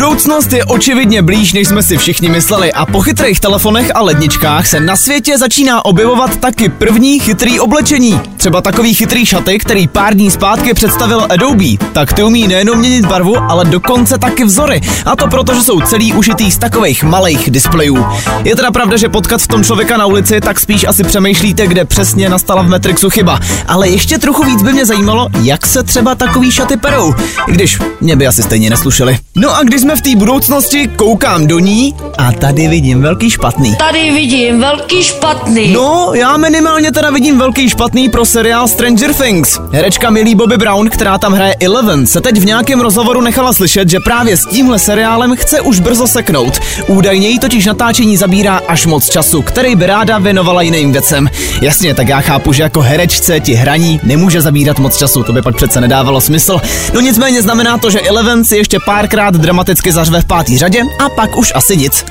[0.00, 4.66] Budoucnost je očividně blíž, než jsme si všichni mysleli a po chytrých telefonech a ledničkách
[4.66, 8.20] se na světě začíná objevovat taky první chytrý oblečení.
[8.36, 11.76] Třeba takový chytrý šaty, který pár dní zpátky představil Adobe.
[11.92, 14.80] Tak ty umí nejenom měnit barvu, ale dokonce taky vzory.
[15.06, 18.06] A to proto, že jsou celý ušitý z takových malých displejů.
[18.44, 21.84] Je teda pravda, že potkat v tom člověka na ulici, tak spíš asi přemýšlíte, kde
[21.84, 23.40] přesně nastala v Matrixu chyba.
[23.68, 27.14] Ale ještě trochu víc by mě zajímalo, jak se třeba takový šaty perou.
[27.46, 29.18] Když mě by asi stejně neslušeli.
[29.36, 33.76] No a když jsme v té budoucnosti, koukám do ní a tady vidím velký špatný.
[33.76, 35.72] Tady vidím velký špatný.
[35.72, 39.60] No, já minimálně teda vidím velký špatný pro seriál Stranger Things.
[39.72, 43.88] Herečka Millie Bobby Brown, která tam hraje Eleven, se teď v nějakém rozhovoru nechala slyšet,
[43.88, 46.60] že právě s tímhle seriálem chce už brzo seknout.
[46.86, 51.30] Údajně jí totiž natáčení zabírá až moc času, který by ráda věnovala jiným věcem.
[51.60, 55.42] Jasně, tak já chápu, že jako herečce ti hraní nemůže zabírat moc času, to by
[55.42, 56.60] pak přece nedávalo smysl.
[56.94, 61.08] No nicméně znamená to, že Eleven si ještě párkrát dramaticky zařve v pátý řadě a
[61.08, 62.04] pak už asi nic.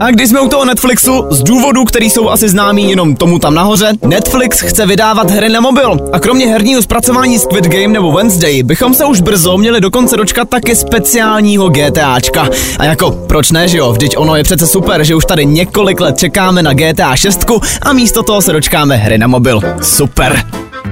[0.00, 3.54] A když jsme u toho Netflixu, z důvodů, který jsou asi známý jenom tomu tam
[3.54, 5.96] nahoře, Netflix chce vydávat hry na mobil.
[6.12, 10.48] A kromě herního zpracování Squid Game nebo Wednesday, bychom se už brzo měli dokonce dočkat
[10.48, 12.48] taky speciálního GTAčka.
[12.78, 13.92] A jako, proč ne, že jo?
[13.92, 17.44] Vždyť ono je přece super, že už tady několik let čekáme na GTA 6
[17.82, 19.60] a místo toho se dočkáme hry na mobil.
[19.82, 20.42] Super.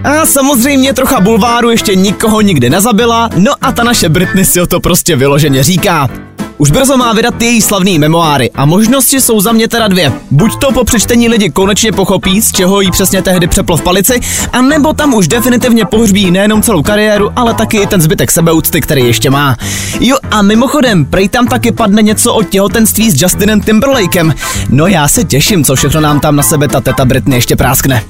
[0.05, 4.67] A samozřejmě trocha bulváru ještě nikoho nikdy nezabila, no a ta naše Britney si o
[4.67, 6.09] to prostě vyloženě říká.
[6.61, 10.13] Už brzo má vydat její slavný memoáry a možnosti jsou za mě teda dvě.
[10.31, 14.21] Buď to po přečtení lidi konečně pochopí, z čeho jí přesně tehdy přeplo v palici,
[14.53, 18.81] a nebo tam už definitivně pohřbí nejenom celou kariéru, ale taky i ten zbytek sebeúcty,
[18.81, 19.57] který ještě má.
[20.01, 24.35] Jo a mimochodem, prej tam taky padne něco o těhotenství s Justinem Timberlakem.
[24.69, 28.03] No já se těším, co všechno nám tam na sebe ta teta Britney ještě práskne.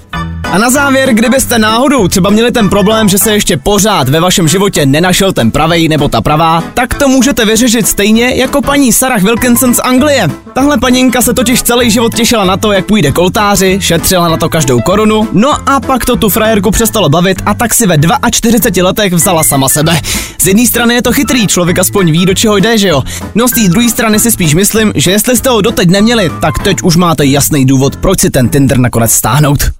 [0.50, 4.48] A na závěr, kdybyste náhodou třeba měli ten problém, že se ještě pořád ve vašem
[4.48, 9.22] životě nenašel ten pravej nebo ta pravá, tak to můžete vyřešit stejně jako paní Sarah
[9.22, 10.28] Wilkinson z Anglie.
[10.52, 14.36] Tahle paninka se totiž celý život těšila na to, jak půjde k oltáři, šetřila na
[14.36, 17.98] to každou korunu, no a pak to tu frajerku přestalo bavit a tak si ve
[18.30, 20.00] 42 letech vzala sama sebe.
[20.38, 23.02] Z jedné strany je to chytrý, člověk aspoň ví, do čeho jde, že jo?
[23.34, 26.58] No z té druhé strany si spíš myslím, že jestli jste ho doteď neměli, tak
[26.58, 29.79] teď už máte jasný důvod, proč si ten Tinder nakonec stáhnout.